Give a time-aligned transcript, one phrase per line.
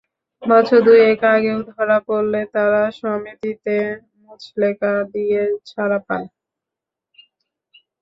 [0.43, 3.75] বছর দু-এক আগেও ধরা পড়লে তারা সমিতিতে
[4.19, 6.23] মুচলেকা দিয়ে ছাড়া পান।